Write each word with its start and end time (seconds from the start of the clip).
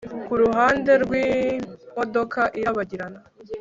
Kuruhande 0.27 0.91
rwimodoka 1.03 2.41
irabagirana 2.59 3.19